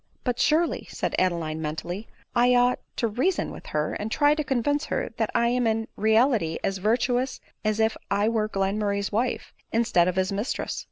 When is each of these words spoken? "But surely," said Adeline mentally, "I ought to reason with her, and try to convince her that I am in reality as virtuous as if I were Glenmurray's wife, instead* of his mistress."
"But 0.23 0.39
surely," 0.39 0.87
said 0.89 1.13
Adeline 1.19 1.61
mentally, 1.61 2.07
"I 2.35 2.55
ought 2.55 2.79
to 2.95 3.07
reason 3.07 3.51
with 3.51 3.67
her, 3.67 3.93
and 3.93 4.11
try 4.11 4.33
to 4.33 4.43
convince 4.43 4.85
her 4.85 5.09
that 5.17 5.29
I 5.35 5.49
am 5.49 5.67
in 5.67 5.87
reality 5.95 6.57
as 6.63 6.79
virtuous 6.79 7.39
as 7.63 7.79
if 7.79 7.95
I 8.09 8.27
were 8.27 8.49
Glenmurray's 8.49 9.11
wife, 9.11 9.53
instead* 9.71 10.07
of 10.07 10.15
his 10.15 10.31
mistress." 10.31 10.79